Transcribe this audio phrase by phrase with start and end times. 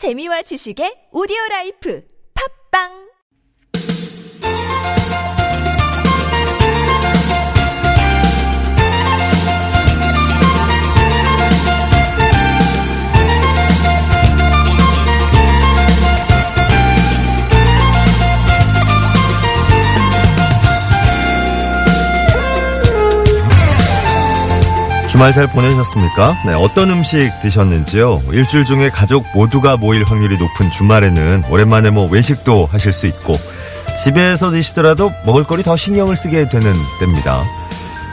[0.00, 2.00] 재미와 지식의 오디오 라이프.
[2.32, 3.09] 팝빵
[25.20, 26.34] 주말 잘 보내셨습니까?
[26.46, 28.22] 네, 어떤 음식 드셨는지요?
[28.32, 33.36] 일주일 중에 가족 모두가 모일 확률이 높은 주말에는 오랜만에 뭐 외식도 하실 수 있고
[34.02, 37.44] 집에서 드시더라도 먹을거리 더 신경을 쓰게 되는 때입니다.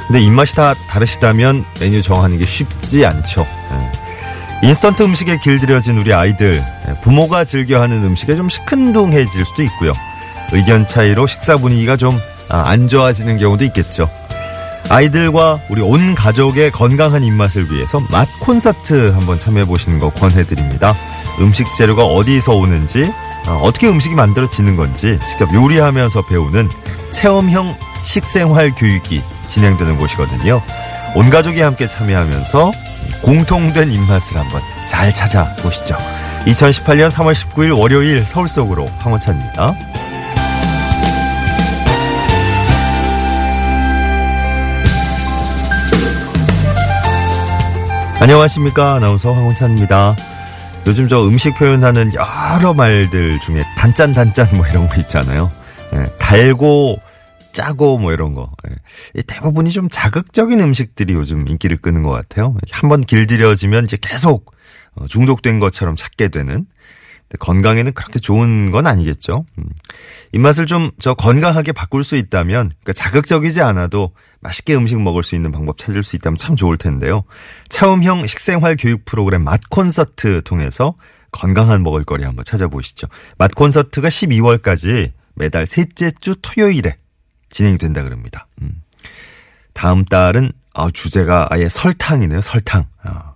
[0.08, 3.48] 근데 입맛이 다 다르시다면 메뉴 정하는 게 쉽지 않죠.
[3.72, 4.68] 네.
[4.68, 9.94] 인스턴트 음식에 길들여진 우리 아이들 네, 부모가 즐겨하는 음식에 좀 시큰둥해질 수도 있고요.
[10.52, 14.10] 의견 차이로 식사 분위기가 좀 안 좋아지는 경우도 있겠죠.
[14.90, 20.94] 아이들과 우리 온 가족의 건강한 입맛을 위해서 맛 콘서트 한번 참여해 보시는 거 권해드립니다.
[21.42, 23.12] 음식 재료가 어디서 오는지,
[23.62, 26.70] 어떻게 음식이 만들어지는 건지 직접 요리하면서 배우는
[27.12, 30.62] 체험형 식생활 교육이 진행되는 곳이거든요.
[31.16, 32.72] 온 가족이 함께 참여하면서
[33.22, 35.96] 공통된 입맛을 한번 잘 찾아보시죠.
[36.46, 39.74] 2018년 3월 19일 월요일 서울 속으로 황호찬입니다.
[48.20, 48.96] 안녕하십니까.
[48.96, 50.16] 아나운서 황홍찬입니다.
[50.88, 55.52] 요즘 저 음식 표현하는 여러 말들 중에 단짠, 단짠 뭐 이런 거 있잖아요.
[55.94, 57.00] 예, 달고,
[57.54, 58.50] 짜고 뭐 이런 거.
[59.16, 62.56] 예, 대부분이 좀 자극적인 음식들이 요즘 인기를 끄는 것 같아요.
[62.72, 64.52] 한번 길들여지면 이제 계속
[64.96, 66.66] 어, 중독된 것처럼 찾게 되는.
[67.40, 69.46] 건강에는 그렇게 좋은 건 아니겠죠.
[69.58, 69.66] 음.
[70.32, 75.52] 입맛을 좀 저 건강하게 바꿀 수 있다면 그러니까 자극적이지 않아도 맛있게 음식 먹을 수 있는
[75.52, 77.24] 방법 찾을 수 있다면 참 좋을 텐데요.
[77.70, 80.96] 체험형 식생활 교육 프로그램 맛 콘서트 통해서
[81.32, 83.08] 건강한 먹을거리 한번 찾아보시죠.
[83.38, 86.96] 맛 콘서트가 12월까지 매달 셋째 주 토요일에
[87.50, 88.48] 진행이 된다 그럽니다.
[88.62, 88.82] 음.
[89.74, 92.42] 다음 달은 아, 주제가 아예 설탕이네요.
[92.42, 92.88] 설탕.
[93.04, 93.34] 아.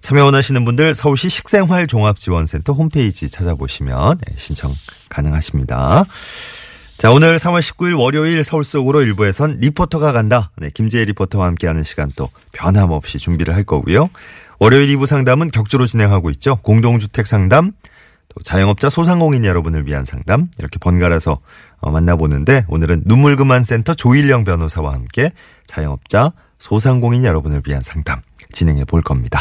[0.00, 4.74] 참여 원하시는 분들 서울시 식생활 종합지원센터 홈페이지 찾아보시면 네, 신청
[5.08, 6.04] 가능하십니다.
[6.96, 10.52] 자, 오늘 3월 19일 월요일 서울 속으로 일부에선 리포터가 간다.
[10.56, 14.08] 네, 김재혜 리포터와 함께하는 시간 또 변함없이 준비를 할 거고요.
[14.60, 16.56] 월요일 2부 상담은 격주로 진행하고 있죠.
[16.62, 17.72] 공동주택 상담,
[18.28, 21.40] 또 자영업자 소상공인 여러분을 위한 상담 이렇게 번갈아서
[21.80, 25.30] 어, 만나보는데 오늘은 눈물 그만 센터 조일령 변호사와 함께
[25.66, 28.22] 자영업자 소상공인 여러분을 위한 상담
[28.52, 29.40] 진행해 볼 겁니다.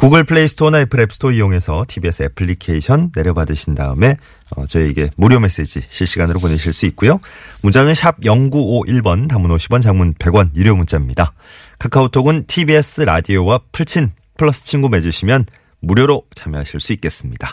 [0.00, 4.16] 구글 플레이 스토어나 애플 앱스토어 이용해서 TBS 애플리케이션 내려받으신 다음에
[4.56, 7.20] 어, 저에게 무료 메시지 실시간으로 보내실 수 있고요.
[7.60, 11.34] 문자는 샵 0951번 단문 50원 장문 100원 유료 문자입니다.
[11.78, 15.44] 카카오톡은 TBS 라디오와 풀친 플러스 친구 맺으시면
[15.80, 17.52] 무료로 참여하실 수 있겠습니다.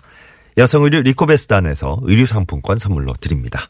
[0.57, 3.69] 여성 의류 리코베스단에서 의류 상품권 선물로 드립니다.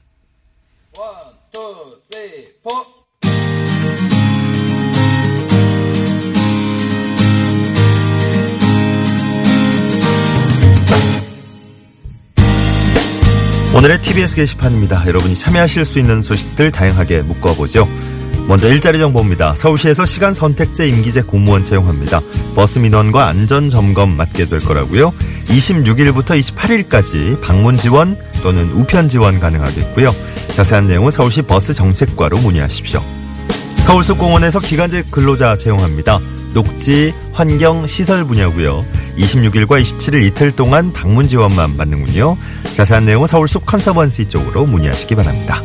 [13.75, 15.05] 오늘의 TBS 게시판입니다.
[15.07, 17.87] 여러분이 참여하실 수 있는 소식들 다양하게 묶어보죠.
[18.47, 19.55] 먼저 일자리 정보입니다.
[19.55, 22.21] 서울시에서 시간 선택제 임기제 공무원 채용합니다.
[22.55, 25.13] 버스 민원과 안전 점검 맡게 될 거라고요.
[25.47, 30.15] 26일부터 28일까지 방문 지원 또는 우편 지원 가능하겠고요.
[30.53, 33.03] 자세한 내용은 서울시 버스 정책과로 문의하십시오.
[33.81, 36.19] 서울숲공원에서 기간제 근로자 채용합니다.
[36.57, 38.83] 녹지, 환경, 시설 분야고요.
[39.19, 42.35] 26일과 27일 이틀 동안 방문 지원만 받는군요.
[42.75, 45.61] 자세한 내용은 서울 숲 컨서번시 쪽으로 문의하시기 바랍니다.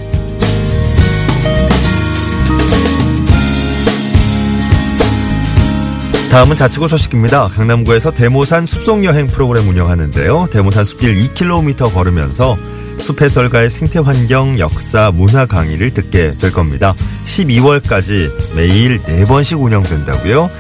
[6.30, 7.48] 다음은 자치구 소식입니다.
[7.48, 10.48] 강남구에서 대모산 숲속여행 프로그램 운영하는데요.
[10.50, 12.58] 대모산 숲길 2km 걸으면서
[12.98, 16.94] 숲 해설가의 생태 환경, 역사, 문화 강의를 듣게 될 겁니다.
[17.24, 20.50] 12월까지 매일 4번씩 운영된다고요.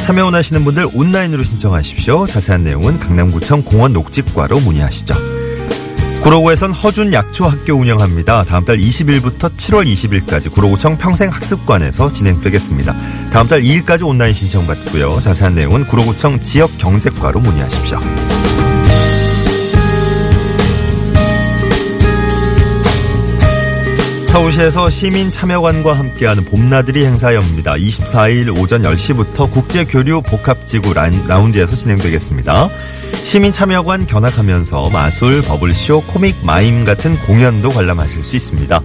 [0.00, 2.26] 참여 원하시는 분들 온라인으로 신청하십시오.
[2.26, 5.14] 자세한 내용은 강남구청 공원 녹지과로 문의하시죠.
[6.22, 8.44] 구로구에선 허준 약초 학교 운영합니다.
[8.44, 12.94] 다음 달 20일부터 7월 20일까지 구로구청 평생학습관에서 진행되겠습니다.
[13.32, 15.18] 다음 달 2일까지 온라인 신청받고요.
[15.20, 17.98] 자세한 내용은 구로구청 지역경제과로 문의하십시오.
[24.32, 27.74] 서울시에서 시민 참여관과 함께하는 봄나들이 행사 엽니다.
[27.74, 32.70] 24일 오전 10시부터 국제교류 복합지구 라운지에서 진행되겠습니다.
[33.22, 38.80] 시민 참여관 견학하면서 마술, 버블쇼, 코믹, 마임 같은 공연도 관람하실 수 있습니다.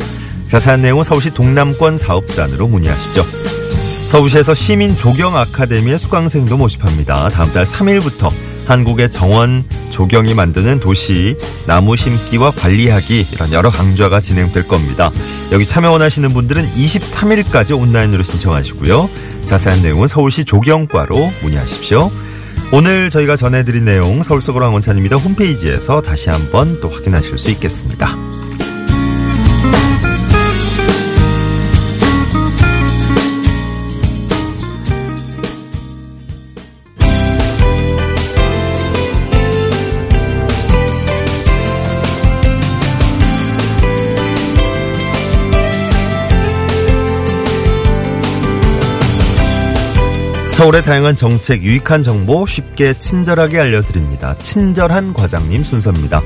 [0.49, 3.23] 자세한 내용은 서울시 동남권 사업단으로 문의하시죠.
[4.09, 7.29] 서울시에서 시민 조경 아카데미의 수강생도 모집합니다.
[7.29, 8.33] 다음 달 3일부터
[8.67, 15.09] 한국의 정원, 조경이 만드는 도시, 나무 심기와 관리하기 이런 여러 강좌가 진행될 겁니다.
[15.51, 19.09] 여기 참여 원하시는 분들은 23일까지 온라인으로 신청하시고요.
[19.45, 22.11] 자세한 내용은 서울시 조경과로 문의하십시오.
[22.73, 25.15] 오늘 저희가 전해드린 내용 서울 속으로 항원찬입니다.
[25.15, 28.36] 홈페이지에서 다시 한번 또 확인하실 수 있겠습니다.
[50.67, 54.35] 서울의 다양한 정책, 유익한 정보 쉽게 친절하게 알려드립니다.
[54.39, 56.21] 친절한 과장님 순서입니다.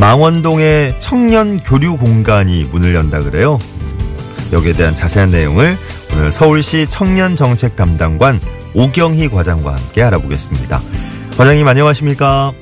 [0.00, 3.58] 망원동의 청년 교류 공간이 문을 연다 그래요.
[4.54, 5.76] 여기에 대한 자세한 내용을
[6.14, 8.40] 오늘 서울시 청년 정책 담당관
[8.74, 10.80] 오경희 과장과 함께 알아보겠습니다.
[11.36, 12.52] 과장님 안녕하십니까?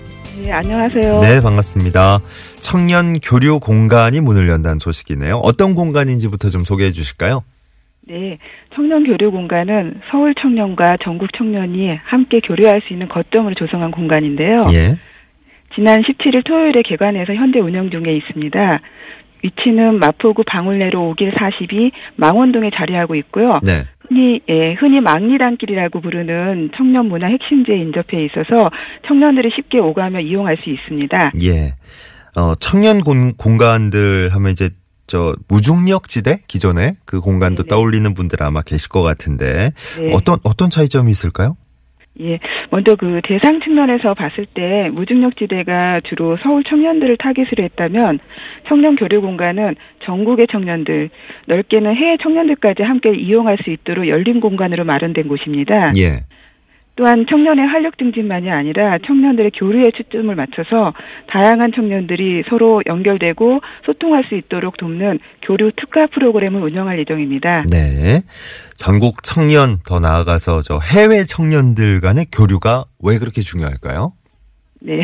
[0.43, 1.21] 네, 안녕하세요.
[1.21, 2.19] 네, 반갑습니다.
[2.59, 5.37] 청년 교류 공간이 문을 연다는 소식이네요.
[5.37, 7.45] 어떤 공간인지부터 좀 소개해 주실까요?
[8.09, 8.39] 네,
[8.75, 14.61] 청년 교류 공간은 서울 청년과 전국 청년이 함께 교류할 수 있는 거점으로 조성한 공간인데요.
[14.73, 14.97] 예.
[15.75, 18.81] 지난 17일 토요일에 개관해서 현재 운영 중에 있습니다.
[19.43, 23.59] 위치는 마포구 방울내로 5길 42 망원동에 자리하고 있고요.
[23.67, 23.85] 네.
[24.09, 28.71] 흔히 예, 흔히 망리단길이라고 부르는 청년 문화 핵심지에 인접해 있어서
[29.09, 31.33] 청년들이 쉽게 오가며 이용할 수 있습니다.
[31.45, 31.75] 예.
[32.41, 34.69] 어, 청년 공, 공간들 하면 이제
[35.07, 37.69] 저 무중력 지대 기존에 그 공간도 네네.
[37.69, 39.71] 떠올리는 분들 아마 계실 것 같은데
[40.01, 40.13] 네.
[40.13, 41.57] 어떤 어떤 차이점이 있을까요?
[42.21, 42.39] 예,
[42.71, 48.21] 먼저 그 대상 측면에서 봤을 때 무중력지대가 주로 서울 청년들을 타깃으로 했다면
[48.69, 51.11] 청년 교류 공간은 전국의 청년들,
[51.47, 55.93] 넓게는 해외 청년들까지 함께 이용할 수 있도록 열린 공간으로 마련된 곳입니다.
[55.99, 56.25] 예.
[56.97, 60.95] 또한 청년의 활력 증진만이 아니라 청년들의 교류에 초점을 맞춰서
[61.29, 67.65] 다양한 청년들이 서로 연결되고 소통할 수 있도록 돕는 교류 특화 프로그램을 운영할 예정입니다.
[67.71, 68.23] 네.
[68.77, 74.13] 전국 청년 더 나아가서 저 해외 청년들 간의 교류가 왜 그렇게 중요할까요?
[74.81, 75.03] 네.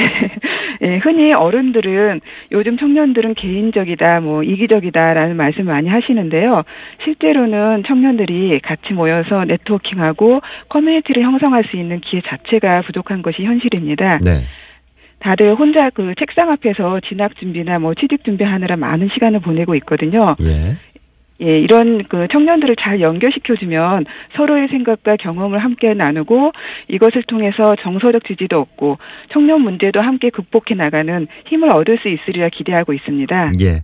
[0.83, 2.21] 예, 흔히 어른들은
[2.51, 6.65] 요즘 청년들은 개인적이다, 뭐 이기적이다라는 말씀 많이 하시는데요.
[7.05, 14.19] 실제로는 청년들이 같이 모여서 네트워킹하고 커뮤니티를 형성할 수 있는 기회 자체가 부족한 것이 현실입니다.
[14.25, 14.43] 네.
[15.21, 20.35] 다들 혼자 그 책상 앞에서 진학 준비나 뭐 취직 준비하느라 많은 시간을 보내고 있거든요.
[20.41, 20.75] 예.
[21.43, 24.05] 예, 이런 그 청년들을 잘 연결시켜주면
[24.37, 26.53] 서로의 생각과 경험을 함께 나누고
[26.89, 28.99] 이것을 통해서 정서적 지지도 얻고
[29.33, 33.53] 청년 문제도 함께 극복해 나가는 힘을 얻을 수 있으리라 기대하고 있습니다.
[33.61, 33.79] 예.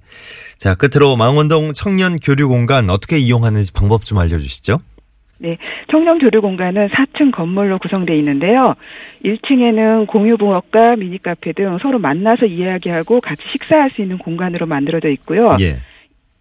[0.58, 4.78] 자, 끝으로 망원동 청년 교류 공간 어떻게 이용하는지 방법 좀 알려 주시죠.
[5.40, 5.56] 네,
[5.90, 8.74] 청년 교류 공간은 4층 건물로 구성되어 있는데요.
[9.24, 15.08] 1층에는 공유 부엌과 미니 카페 등 서로 만나서 이야기하고 같이 식사할 수 있는 공간으로 만들어져
[15.10, 15.56] 있고요.
[15.60, 15.78] 예.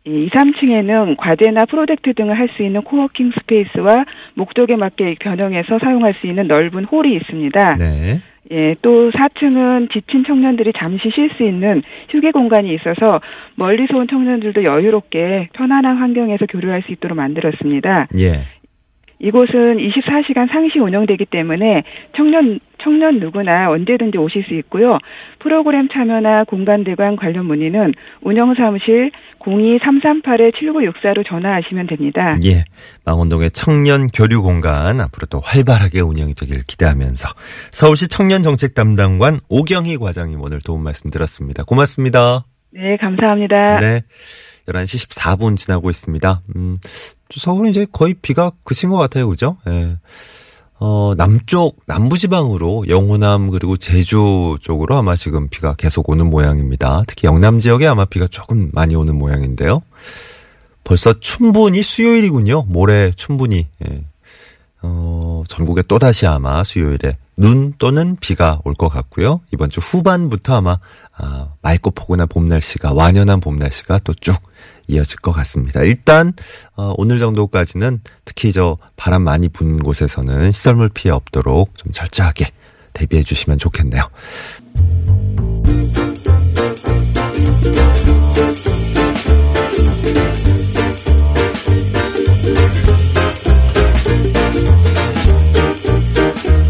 [0.07, 4.05] 이 2, 3층에는 과제나 프로젝트 등을 할 수 있는 co-working space와
[4.35, 7.75] 목적에 맞게 변형해서 사용할 수 있는 넓은 홀이 있습니다.
[7.75, 8.21] 네.
[8.49, 13.19] 예, 또 4층은 지친 청년들이 잠시 쉴 수 있는 휴게 공간이 있어서
[13.55, 18.07] 멀리서 온 청년들도 여유롭게 편안한 환경에서 교류할 수 있도록 만들었습니다.
[18.19, 18.43] 예.
[19.19, 21.83] 이곳은 24시간 상시 운영되기 때문에
[22.15, 24.99] 청년 청년 누구나 언제든지 오실 수 있고요.
[25.39, 32.35] 프로그램 참여나 공간 대관 관련 문의는 운영 사무실 02-338-7964로 전화하시면 됩니다.
[32.43, 32.63] 예.
[33.05, 37.27] 망원동의 청년 교류 공간 앞으로 또 활발하게 운영이 되길 기대하면서
[37.71, 41.63] 서울시 청년 정책 담당관 오경희 과장님 오늘 도움 말씀 들었습니다.
[41.63, 42.45] 고맙습니다.
[42.71, 43.79] 네, 감사합니다.
[43.79, 44.01] 네.
[44.67, 46.41] 11시 14분 지나고 있습니다.
[46.55, 46.77] 음,
[47.35, 49.29] 서울은 이제 거의 비가 그친 것 같아요.
[49.29, 49.57] 그죠?
[49.67, 49.97] 예.
[50.79, 57.03] 어, 남쪽, 남부지방으로 영호남 그리고 제주 쪽으로 아마 지금 비가 계속 오는 모양입니다.
[57.07, 59.81] 특히 영남 지역에 아마 비가 조금 많이 오는 모양인데요.
[60.83, 62.63] 벌써 충분히 수요일이군요.
[62.67, 63.67] 모레 충분히.
[63.89, 64.03] 예.
[64.83, 69.41] 어, 전국에 또다시 아마 수요일에 눈 또는 비가 올 것 같고요.
[69.51, 70.77] 이번 주 후반부터 아마
[71.17, 74.39] 아, 맑고 포근한 봄 날씨가 완연한 봄 날씨가 또 쭉
[74.87, 75.81] 이어질 것 같습니다.
[75.81, 76.33] 일단
[76.75, 82.51] 어, 오늘 정도까지는 특히 저 바람 많이 분 곳에서는 시설물 피해 없도록 좀 철저하게
[82.93, 84.03] 대비해 주시면 좋겠네요.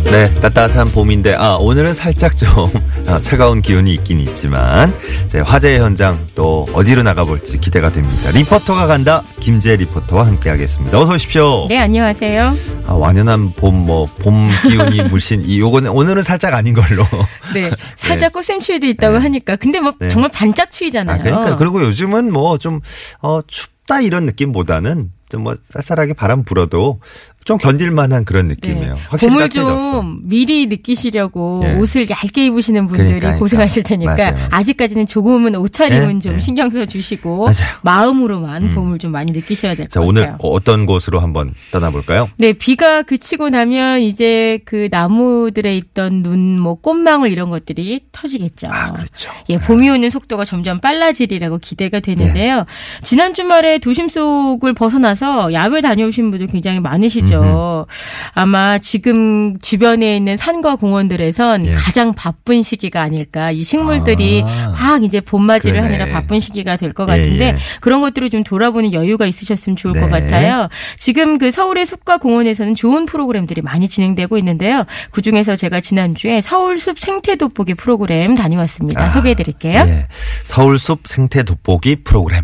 [0.09, 2.47] 네, 네, 따뜻한 봄인데, 아, 오늘은 살짝 좀,
[3.07, 4.93] 아, 차가운 기운이 있긴 있지만,
[5.27, 8.31] 제 화재 현장 또 어디로 나가볼지 기대가 됩니다.
[8.31, 10.97] 리포터가 간다, 김재 리포터와 함께 하겠습니다.
[10.97, 11.65] 어서 오십시오.
[11.67, 12.55] 네, 안녕하세요.
[12.85, 17.05] 아, 완연한 봄, 뭐, 봄 기운이 물씬, 이, 요거는, 오늘은 살짝 아닌 걸로.
[17.53, 19.23] 네, 살짝 꽃샘추위도 있다고 네.
[19.23, 19.57] 하니까.
[19.57, 20.07] 근데 뭐 네.
[20.07, 21.19] 정말 반짝 추위잖아요.
[21.19, 21.55] 아, 그러니까.
[21.57, 22.79] 그리고 요즘은 뭐, 좀,
[23.21, 26.99] 어, 춥다 이런 느낌보다는, 좀 뭐, 쌀쌀하게 바람 불어도
[27.43, 28.95] 좀 견딜만한 그런 느낌이에요.
[28.95, 29.01] 네.
[29.07, 29.91] 확실히 봄을 따뜻해졌어.
[29.91, 31.75] 좀 미리 느끼시려고 예.
[31.75, 34.47] 옷을 얇게 입으시는 분들이 그러니까, 고생하실 테니까 맞아요, 맞아요.
[34.51, 36.39] 아직까지는 조금은 옷차림은 예, 좀 예.
[36.41, 37.77] 신경 써 주시고 맞아요.
[37.83, 38.75] 마음으로만 음.
[38.75, 40.09] 봄을 좀 많이 느끼셔야 될것 자, 같아요.
[40.09, 42.29] 오늘 어떤 곳으로 한번 떠나볼까요?
[42.37, 48.67] 네, 비가 그치고 나면 이제 그 나무들에 있던 눈, 뭐 꽃망울 이런 것들이 터지겠죠.
[48.69, 49.31] 아, 그렇죠.
[49.47, 52.65] 예, 봄이 오는 속도가 점점 빨라지리라고 기대가 되는데요.
[53.03, 55.16] 지난 주말에 도심 속을 벗어나서
[55.53, 57.87] 야외 다녀오신 분들 굉장히 많으시죠.
[58.33, 61.73] 아마 지금 주변에 있는 산과 공원들에선 예.
[61.73, 63.51] 가장 바쁜 시기가 아닐까.
[63.51, 64.75] 이 식물들이 아.
[64.77, 65.97] 막 이제 봄맞이를 그러네.
[65.97, 67.57] 하느라 바쁜 시기가 될것 예, 같은데 예.
[67.81, 70.09] 그런 것들을 좀 돌아보는 여유가 있으셨으면 좋을 것 네.
[70.09, 70.69] 같아요.
[70.95, 74.85] 지금 그 서울의 숲과 공원에서는 좋은 프로그램들이 많이 진행되고 있는데요.
[75.11, 79.05] 그 중에서 제가 지난주에 서울숲 생태 돋보기 프로그램 다녀왔습니다.
[79.05, 79.79] 아, 소개해 드릴게요.
[79.87, 80.07] 예.
[80.43, 82.43] 서울숲 생태 돋보기 프로그램.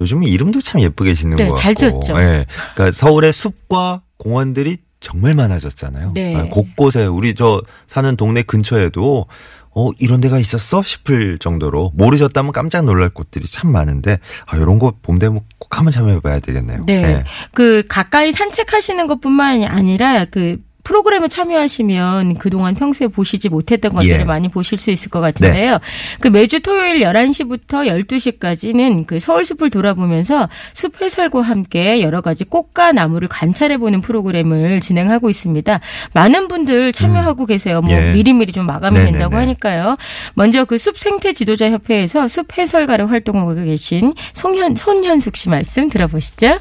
[0.00, 1.60] 요즘 이름도 참 예쁘게 짓는 네, 것 같고.
[1.60, 2.20] 잘 지었죠.
[2.20, 2.46] 예.
[2.74, 6.12] 그러니까 서울의 숲과 공원들이 정말 많아졌잖아요.
[6.14, 6.34] 네.
[6.34, 9.26] 아, 곳곳에 우리 저 사는 동네 근처에도
[9.74, 15.18] 어 이런 데가 있었어 싶을 정도로 모르셨다면 깜짝 놀랄 곳들이 참 많은데 아 이런 거봄
[15.18, 16.82] 되면 꼭 한번 참여해봐야 되겠네요.
[16.86, 16.94] 네.
[17.04, 17.24] 예.
[17.52, 20.58] 그 가까이 산책하시는 것뿐만 아니라 그
[20.88, 24.24] 프로그램에 참여하시면 그동안 평소에 보시지 못했던 것들을 예.
[24.24, 25.80] 많이 보실 수 있을 것 같은데요.
[26.18, 32.92] 그 매주 토요일 11시부터 12시까지는 그 서울 숲을 돌아보면서 숲 해설과 함께 여러 가지 꽃과
[32.92, 35.78] 나무를 관찰해 보는 프로그램을 진행하고 있습니다.
[36.14, 37.82] 많은 분들 참여하고 계세요.
[37.82, 38.12] 뭐 예.
[38.12, 39.12] 미리미리 좀 마감이 네네네.
[39.12, 39.98] 된다고 하니까요.
[40.34, 46.60] 먼저 그 숲 생태 지도자 협회에서 숲 해설가로 활동하고 계신 송현, 손현숙 씨 말씀 들어보시죠.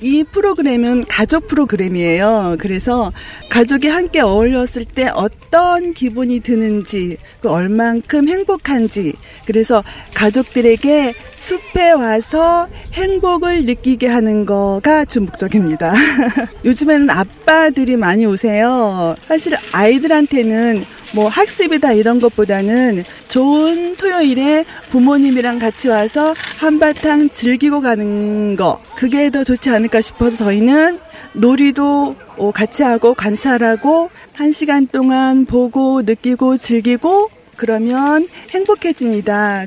[0.00, 2.56] 이 프로그램은 가족 프로그램이에요.
[2.58, 3.12] 그래서
[3.48, 9.14] 가족이 함께 어울렸을 때 어떤 기분이 드는지, 그 얼만큼 행복한지,
[9.46, 9.82] 그래서
[10.14, 15.92] 가족들에게 숲에 와서 행복을 느끼게 하는 거가 주 목적입니다.
[16.64, 19.14] 요즘에는 아빠들이 많이 오세요.
[19.28, 20.84] 사실 아이들한테는
[21.16, 29.42] 뭐 학습이다 이런 것보다는 좋은 토요일에 부모님이랑 같이 와서 한바탕 즐기고 가는 거 그게 더
[29.42, 30.98] 좋지 않을까 싶어서 저희는
[31.32, 39.64] 놀이도 어, 같이 하고 관찰하고 한 시간 동안 보고 느끼고 즐기고 그러면 행복해집니다.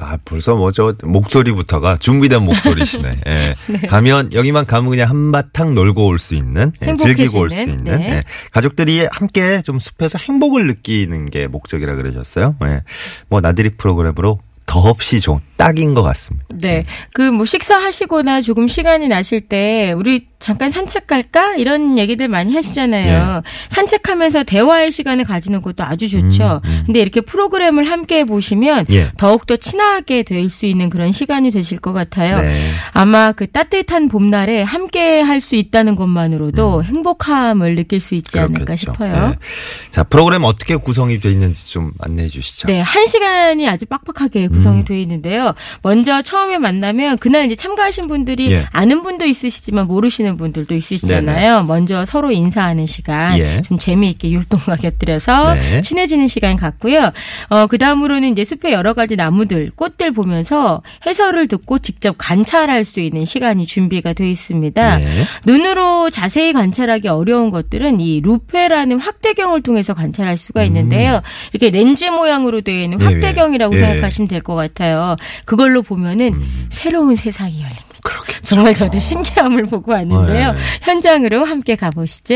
[0.00, 3.20] 아, 벌써 뭐 저 목소리부터가 준비된 목소리시네.
[3.26, 3.54] 예.
[3.88, 7.84] 가면 여기만 가면 그냥 한바탕 놀고 올 수 있는, 예, 즐기고 올 수 있는.
[7.98, 8.10] 네.
[8.10, 8.22] 예.
[8.52, 12.56] 가족들이 함께 좀 숲에서 행복을 느끼는 게 목적이라 그러셨어요.
[12.64, 12.82] 예.
[13.28, 16.46] 뭐 나들이 프로그램으로 더없이 좋은 딱인 것 같습니다.
[16.54, 16.84] 네.
[17.12, 21.54] 그 뭐 식사하시거나 조금 시간이 나실 때 우리 잠깐 산책 갈까?
[21.56, 23.42] 이런 얘기들 많이 하시잖아요.
[23.68, 26.62] 산책하면서 대화의 시간을 가지는 것도 아주 좋죠.
[26.64, 26.68] 예.
[26.68, 26.82] 음, 음.
[26.86, 29.10] 근데 이렇게 프로그램을 함께 보시면 예.
[29.16, 32.40] 더욱더 친하게 될 수 있는 그런 시간이 되실 것 같아요.
[32.40, 32.70] 네.
[32.92, 38.64] 아마 그 따뜻한 봄날에 함께 할 수 있다는 것만으로도 행복함을 느낄 수 있지 않을까 음.
[38.64, 38.92] 그렇겠죠.
[38.92, 39.34] 싶어요.
[39.34, 39.90] 예.
[39.90, 42.66] 자, 프로그램 어떻게 구성이 되어 있는지 좀 안내해 주시죠.
[42.66, 44.50] 네, 한 시간이 아주 빡빡하게 음.
[44.52, 45.54] 구성이 되어 있는데요.
[45.82, 48.66] 먼저 처음에 만나면 그날 이제 참가하신 분들이 예.
[48.72, 51.64] 아는 분도 있으시지만 모르시는 분들도 있으시잖아요.
[51.64, 53.62] 먼저 서로 인사하는 시간, 예.
[53.62, 55.80] 좀 재미있게 율동과 곁들여서 네.
[55.82, 57.12] 친해지는 시간 갖고요.
[57.48, 63.00] 어, 그 다음으로는 이제 숲의 여러 가지 나무들, 꽃들 보면서 해설을 듣고 직접 관찰할 수
[63.00, 65.00] 있는 시간이 준비가 되어 있습니다.
[65.02, 65.06] 예.
[65.46, 71.22] 눈으로 자세히 관찰하기 어려운 것들은 이 루페라는 확대경을 통해서 관찰할 수가 있는데요.
[71.52, 73.02] 이렇게 렌즈 모양으로 되어 있는 음.
[73.02, 73.78] 예, 확대경이라고 예.
[73.78, 75.16] 생각하시면 될 것 같아요.
[75.44, 76.66] 그걸로 보면은 음.
[76.70, 77.84] 새로운 세상이 열립니다.
[78.02, 78.54] 그렇겠죠.
[78.54, 80.52] 정말 저도 신기함을 보고 왔는데요.
[80.52, 80.58] 네.
[80.82, 82.34] 현장으로 함께 가보시죠.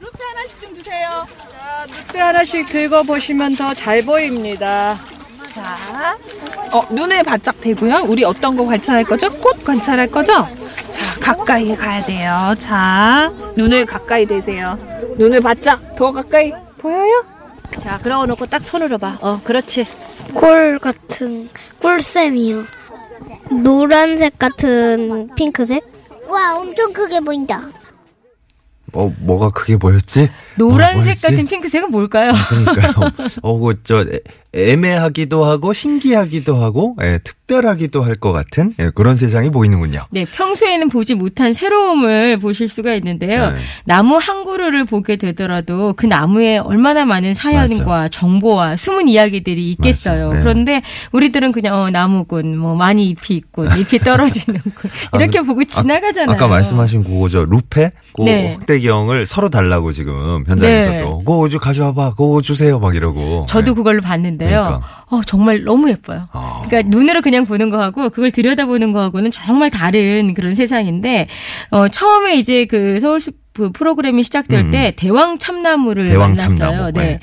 [0.00, 1.26] 루페 하나씩 좀 주세요.
[2.12, 4.98] 때 하나씩 긁어보시면 더 잘 보입니다.
[5.54, 6.16] 자,
[6.72, 8.04] 어, 눈에 바짝 대고요.
[8.06, 9.30] 우리 어떤 거 관찰할 거죠?
[9.38, 10.46] 꽃 관찰할 거죠?
[10.90, 12.54] 자, 가까이 가야 돼요.
[12.58, 14.78] 자, 눈을 가까이 대세요.
[15.16, 17.24] 눈을 바짝 더 가까이 보여요?
[17.82, 19.16] 자, 그러고 놓고 딱 손으로 봐.
[19.22, 19.86] 어, 그렇지.
[20.34, 21.48] 꿀 같은
[21.80, 22.64] 꿀샘이요.
[23.50, 25.84] 노란색 같은 핑크색?
[26.28, 27.60] 와, 엄청 크게 보인다.
[28.92, 30.28] 어, 뭐가 크게 보였지?
[30.58, 31.22] 노란색 뭐였지?
[31.26, 32.32] 같은 핑크색은 뭘까요?
[32.48, 33.10] 그러니까요.
[33.42, 34.04] 어, 그저
[34.54, 40.06] 애매하기도 하고 신기하기도 하고 예, 특별하기도 할 것 같은 예, 그런 세상이 보이는군요.
[40.10, 43.50] 네, 평소에는 보지 못한 새로움을 보실 수가 있는데요.
[43.50, 43.56] 네.
[43.84, 50.28] 나무 한 그루를 보게 되더라도 그 나무에 얼마나 많은 사연과 정보와 숨은 이야기들이 있겠어요.
[50.28, 50.36] 맞아.
[50.38, 50.42] 네.
[50.42, 50.82] 그런데
[51.12, 56.34] 우리들은 그냥 어, 나무군, 뭐 많이 잎이 있군, 잎이 떨어지는군 이렇게 아, 보고 지나가잖아요.
[56.34, 58.52] 아 까 말씀하신 그거 저 루페 그 네.
[58.54, 61.24] 확대경을 서로 달라고 지금 현장에서도 네.
[61.24, 63.46] 그거 좀 가져와봐, 그거 주세요 막 이러고.
[63.48, 63.74] 저도 예.
[63.74, 64.62] 그걸로 봤는데요.
[64.62, 65.04] 그러니까.
[65.10, 66.28] 어, 정말 너무 예뻐요.
[66.32, 66.62] 아.
[66.64, 71.28] 그러니까 눈으로 그냥 보는 거하고 그걸 들여다보는 거하고는 정말 다른 그런 세상인데
[71.70, 74.70] 어, 처음에 이제 그 서울숲 그 프로그램이 시작될 음.
[74.70, 76.58] 때 대왕 참나무를 대왕 만났어요.
[76.58, 77.00] 참나무, 네.
[77.00, 77.20] 네.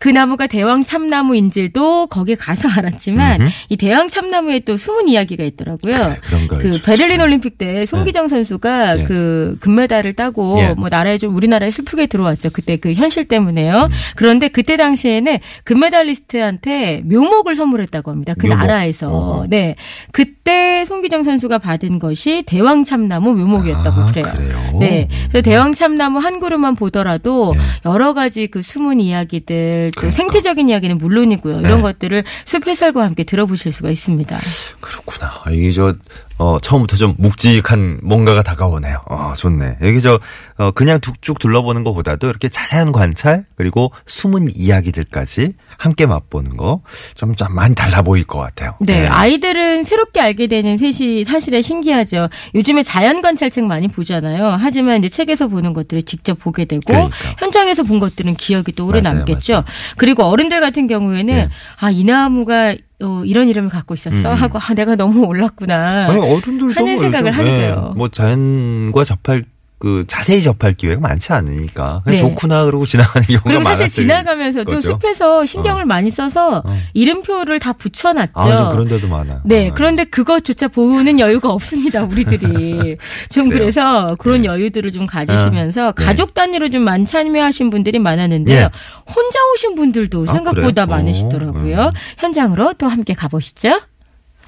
[0.00, 3.50] 그 나무가 대왕 참나무인지도 거기 가서 알았지만 음흠.
[3.68, 6.16] 이 대왕 참나무에 또 숨은 이야기가 있더라고요.
[6.48, 6.84] 걸그 좋죠.
[6.84, 9.04] 베를린 올림픽 때 송기정 선수가 네.
[9.04, 10.70] 그 금메달을 따고 예.
[10.70, 12.48] 뭐 나라에 좀 우리나라에 슬프게 들어왔죠.
[12.50, 13.88] 그때 그 현실 때문에요.
[13.90, 13.94] 음.
[14.16, 18.32] 그런데 그때 당시에는 금메달리스트한테 묘목을 선물했다고 합니다.
[18.38, 18.58] 그 묘목.
[18.58, 19.10] 나라에서.
[19.10, 19.46] 어허.
[19.48, 19.76] 네.
[20.12, 24.32] 그때 송기정 선수가 받은 것이 대왕 참나무 묘목이었다고 아, 그래요.
[24.34, 24.78] 그래요?
[24.80, 25.08] 네.
[25.28, 27.60] 그래서 대왕 참나무 한 그루만 보더라도 예.
[27.90, 30.16] 여러 가지 그 숨은 이야기들 또 그러니까.
[30.16, 31.60] 생태적인 이야기는 물론이고요.
[31.60, 31.82] 이런 네.
[31.82, 34.38] 것들을 숲 해설과 함께 들어보실 수가 있습니다.
[34.80, 35.42] 그렇구나.
[35.44, 35.94] 아, 이게 저,
[36.40, 39.02] 어, 처음부터 좀 묵직한 뭔가가 다가오네요.
[39.10, 39.76] 어, 좋네.
[39.82, 40.18] 여기 저,
[40.56, 46.80] 어, 그냥 쭉 둘러보는 것보다도 이렇게 자세한 관찰, 그리고 숨은 이야기들까지 함께 맛보는 거,
[47.14, 48.74] 좀, 좀 많이 달라 보일 것 같아요.
[48.80, 52.30] 네, 아이들은 새롭게 알게 되는 셋이 사실에 신기하죠.
[52.54, 54.56] 요즘에 자연 관찰책 많이 보잖아요.
[54.58, 57.14] 하지만 이제 책에서 보는 것들을 직접 보게 되고 그러니까.
[57.36, 59.52] 현장에서 본 것들은 기억이 또 오래 맞아요, 남겠죠.
[59.52, 59.64] 맞아요.
[59.98, 61.48] 그리고 어른들 같은 경우에는 네.
[61.80, 64.34] 아, 이 나무가 어, 이런 이름을 갖고 있었어 음.
[64.34, 66.08] 하고 아, 내가 너무 올랐구나.
[66.08, 67.94] 아니, 어른들도 하는 생각을 요즘, 하게 예, 돼요.
[67.96, 69.44] 뭐 자연과 접할
[69.80, 72.18] 그 자세히 접할 기회가 많지 않으니까 그냥 네.
[72.18, 74.90] 좋구나 그러고 지나가는 경우가 그리고 사실 지나가면서도 거죠.
[74.90, 76.78] 숲에서 신경을 많이 써서 어.
[76.92, 78.32] 이름표를 다 붙여놨죠.
[78.34, 79.40] 아, 좀 그런 데도 많아.
[79.46, 82.98] 네, 아, 그런데 그것조차 보는 여유가 없습니다, 우리들이.
[83.32, 83.60] 좀 그래요?
[83.60, 84.48] 그래서 그런 네.
[84.48, 86.04] 여유들을 좀 가지시면서 아, 네.
[86.04, 88.58] 가족 단위로 좀 많이 참여하신 분들이 많았는데요.
[88.58, 88.70] 예.
[89.06, 90.98] 혼자 오신 분들도 아, 생각보다 그래요?
[90.98, 91.80] 많으시더라고요.
[91.80, 93.80] 어, 현장으로 또 함께 가보시죠.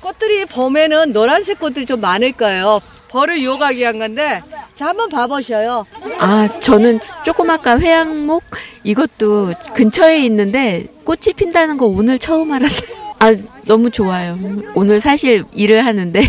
[0.03, 2.81] 꽃들이 봄에는 노란색 꽃들이 좀 많을 거예요.
[3.09, 4.43] 벌을 유혹하기 위한 건데,
[4.75, 5.87] 자, 한번 봐보셔요.
[6.19, 8.43] 아, 저는 조그마까 회양목
[8.85, 13.02] 이것도 근처에 있는데 꽃이 핀다는 거 오늘 처음 알았어요.
[13.23, 13.37] 아,
[13.67, 14.37] 너무 좋아요.
[14.75, 16.21] 오늘 사실 일을 하는데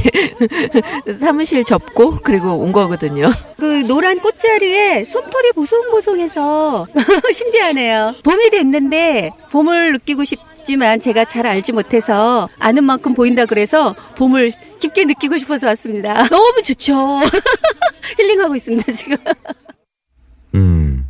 [1.19, 3.31] 사무실 접고 그리고 온 거거든요.
[3.57, 6.85] 그 노란 꽃자리에 솜털이 보송보송해서
[7.33, 8.13] 신기하네요.
[8.23, 15.05] 봄이 됐는데 봄을 느끼고 싶지만 제가 잘 알지 못해서 아는 만큼 보인다 그래서 봄을 깊게
[15.05, 16.13] 느끼고 싶어서 왔습니다.
[16.29, 17.21] 너무 좋죠.
[18.19, 19.17] 힐링하고 있습니다 지금.
[20.53, 21.09] 음.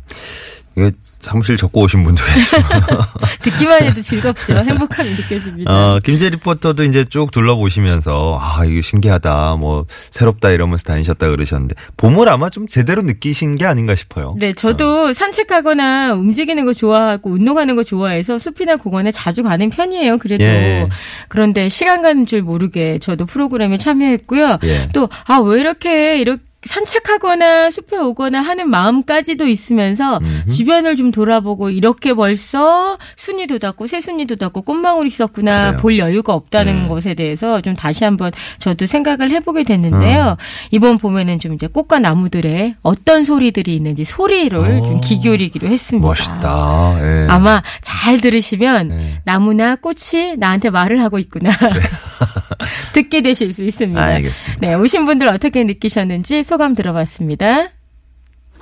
[0.78, 0.92] 이게
[1.24, 2.62] 사무실 적고 오신 분도 계시고.
[3.42, 4.56] 듣기만 해도 즐겁죠.
[4.58, 5.70] 행복함이 느껴집니다.
[5.70, 12.28] 어, 김재 리포터도 이제 쭉 둘러보시면서, 아, 이거 신기하다, 뭐, 새롭다 이러면서 다니셨다 그러셨는데, 봄을
[12.28, 14.34] 아마 좀 제대로 느끼신 게 아닌가 싶어요.
[14.38, 20.18] 네, 저도 산책하거나 움직이는 거 좋아하고 운동하는 거 좋아해서 숲이나 공원에 자주 가는 편이에요.
[20.18, 20.86] 그래도 예.
[21.28, 24.58] 그런데 시간 가는 줄 모르게 저도 프로그램에 참여했고요.
[24.64, 24.88] 예.
[24.92, 30.50] 또 아 왜 이렇게 이렇게 산책하거나 숲에 오거나 하는 마음까지도 있으면서 음흠.
[30.50, 35.76] 주변을 좀 돌아보고 이렇게 벌써 순이 돋았고 새순이 돋았고 꽃망울이 있었구나 그래요.
[35.80, 36.88] 볼 여유가 없다는 네.
[36.88, 40.36] 것에 대해서 좀 다시 한번 저도 생각을 해보게 됐는데요.
[40.70, 44.64] 이번 봄에는 좀 이제 꽃과 나무들의 어떤 소리들이 있는지 소리를 오.
[44.64, 46.06] 좀 기울이기로 했습니다.
[46.06, 46.96] 멋있다.
[47.00, 47.26] 예.
[47.28, 49.20] 아마 잘 들으시면 네.
[49.24, 51.50] 나무나 꽃이 나한테 말을 하고 있구나.
[52.92, 54.02] 듣게 되실 수 있습니다.
[54.02, 54.66] 알겠습니다.
[54.66, 57.70] 네, 오신 분들 어떻게 느끼셨는지 소감 들어봤습니다.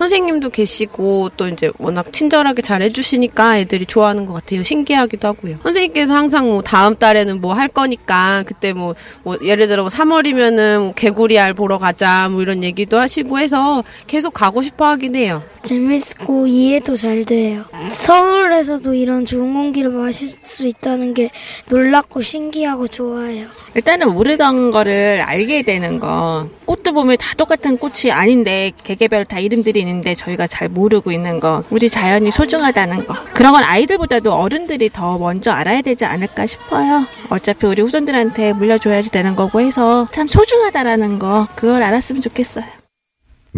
[0.07, 4.65] 선생님도 계시고 또 이제 워낙 친절하게 잘 해주시니까 애들이 좋아하는 것 같아요.
[4.65, 5.59] 신기하기도 하고요.
[5.63, 10.81] 선생님께서 항상 뭐 다음 달에는 뭐 할 거니까 그때 뭐, 뭐 예를 들어 뭐 3월이면은
[10.81, 15.43] 뭐 개구리 알 보러 가자 뭐 이런 얘기도 하시고 해서 계속 가고 싶어 하긴 해요.
[15.63, 17.65] 재밌고 이해도 잘 돼요.
[17.91, 21.31] 서울에서도 이런 좋은 공기를 마실 수 있다는 게
[21.69, 23.47] 놀랍고 신기하고 좋아요.
[23.75, 26.49] 일단은 모르던 거를 알게 되는 거.
[26.65, 31.39] 꽃도 보면 다 똑같은 꽃이 아닌데 개개별 다 이름들이 있는 데 저희가 잘 모르고 있는
[31.41, 31.63] 거.
[31.71, 33.15] 우리 자연이 소중하다는 거.
[33.35, 37.07] 그런 건 아이들보다도 어른들이 더 먼저 알아야 되지 않을까 싶어요.
[37.29, 41.47] 어차피 우리 후손들한테 물려줘야지 되는 거고 해서 참 소중하다라는 거.
[41.55, 42.65] 그걸 알았으면 좋겠어요.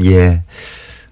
[0.05, 0.43] 예.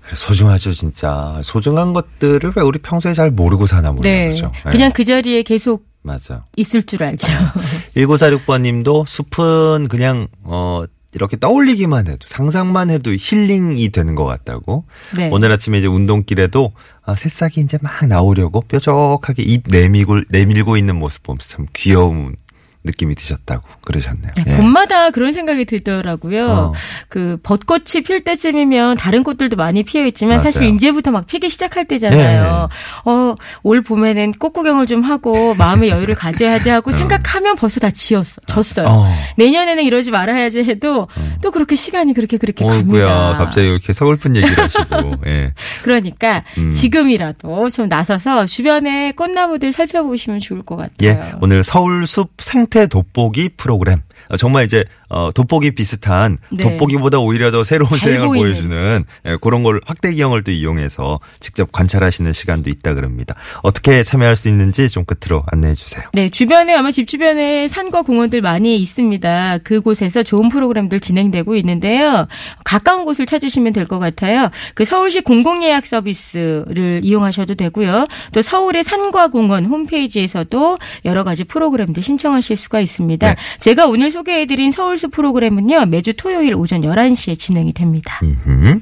[0.02, 1.38] 그래, 소중하죠, 진짜.
[1.42, 4.30] 소중한 것들을 왜 우리 평소에 잘 모르고 사나 모르는 네.
[4.30, 4.50] 거죠.
[4.66, 4.70] 예.
[4.70, 6.44] 그냥 그 자리에 계속 맞아.
[6.56, 7.28] 있을 줄 알죠.
[7.96, 10.82] 1946번 님도 숲은 그냥, 어,
[11.14, 14.84] 이렇게 떠올리기만 해도 상상만 해도 힐링이 되는 것 같다고.
[15.16, 15.28] 네.
[15.30, 16.72] 오늘 아침에 이제 운동길에도
[17.04, 22.36] 아, 새싹이 이제 막 나오려고 뾰족하게 입 내밀고 내밀고 있는 모습 보면서 참 귀여운
[22.84, 24.32] 느낌이 드셨다고 그러셨네요.
[24.36, 24.56] 네, 예.
[24.56, 26.50] 봄마다 그런 생각이 들더라고요.
[26.50, 26.72] 어.
[27.08, 30.74] 그 벚꽃이 필 때쯤이면 다른 꽃들도 많이 피어 있지만 사실 맞아요.
[30.74, 32.68] 이제부터 막 피기 시작할 때잖아요.
[33.04, 38.40] 어, 올 봄에는 꽃 구경을 좀 하고 마음의 여유를 가져야지 하고 생각하면 벌써 다 지었어.
[38.46, 38.86] 졌어요.
[38.88, 39.14] 어.
[39.36, 41.08] 내년에는 이러지 말아야지 해도
[41.40, 43.34] 또 그렇게 시간이 그렇게 그렇게 어이구야, 갑니다.
[43.38, 45.52] 갑자기 이렇게 서글픈 얘기를 하시고, 예.
[45.82, 46.70] 그러니까 음.
[46.70, 50.92] 지금이라도 좀 나서서 주변에 꽃나무들 살펴보시면 좋을 것 같아요.
[51.02, 54.00] 예, 오늘 서울 숲 생태 돋보기 프로그램.
[54.30, 56.62] 어, 정말 이제 어, 돋보기 비슷한 네.
[56.64, 58.28] 돋보기보다 오히려 더 새로운 잘 세상을.
[58.28, 63.34] 보여주는 예, 그런 걸 확대 기형을 또 이용해서 직접 관찰하시는 시간도 있다 그럽니다.
[63.62, 66.02] 어떻게 참여할 수 있는지 좀 끝으로 안내해 주세요.
[66.14, 69.58] 네, 주변에 아마 집 주변에 산과 공원들 많이 있습니다.
[69.64, 72.26] 그곳에서 좋은 프로그램들 진행되고 있는데요.
[72.64, 74.48] 가까운 곳을 찾으시면 될 것 같아요.
[74.74, 78.06] 그 서울시 공공예약 서비스를 이용하셔도 되고요.
[78.32, 83.28] 또 서울의 산과 공원 홈페이지에서도 여러 가지 프로그램들 신청하실 수가 있습니다.
[83.28, 83.36] 네.
[83.58, 85.86] 제가 오늘 소개해드린 서울숲 프로그램은요.
[85.86, 88.20] 매주 토요일 오전 11시에 진행이 됩니다.
[88.22, 88.80] 음흠,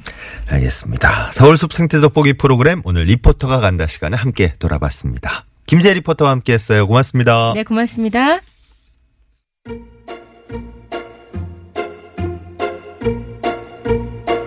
[0.49, 1.31] 알겠습니다.
[1.31, 5.45] 서울숲 생태 돋보기 프로그램 오늘 리포터가 간다 시간에 함께 돌아봤습니다.
[5.67, 6.87] 김재 리포터와 함께 했어요.
[6.87, 7.53] 고맙습니다.
[7.55, 8.39] 네, 고맙습니다.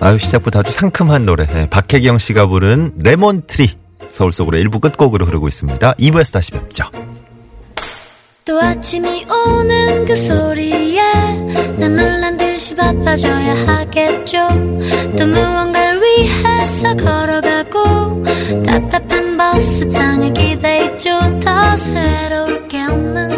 [0.01, 1.47] 아유, 시작부터 아주 상큼한 노래.
[1.55, 3.71] 예, 박혜경 씨가 부른 레몬트리.
[4.11, 5.95] 서울 속으로 일부 끝곡으로 흐르고 있습니다.
[5.95, 6.85] 2부에서 다시 뵙죠.
[8.45, 11.01] 또 아침이 오는 그 소리에
[11.79, 14.47] 난 놀란 듯이 바빠져야 하겠죠.
[15.17, 18.23] 또 무언가를 위해서 걸어가고
[18.67, 23.34] 답답한 버스장에 기대 있죠 더 새로울 게 없는